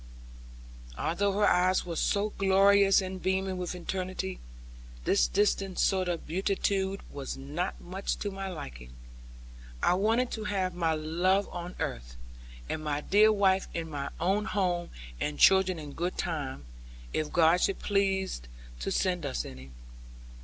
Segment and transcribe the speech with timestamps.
[0.97, 4.39] Although her eyes were so glorious, and beaming with eternity,
[5.05, 8.93] this distant sort of beatitude was not much to my liking.
[9.83, 12.15] I wanted to have my love on earth;
[12.67, 16.65] and my dear wife in my own home; and children in good time,
[17.13, 18.41] if God should please
[18.79, 19.69] to send us any.